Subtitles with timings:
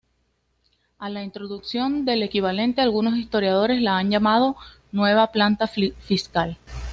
[0.97, 4.55] A la introducción del equivalente algunos historiadores la han llamado
[4.91, 6.57] "Nueva Planta" fiscal.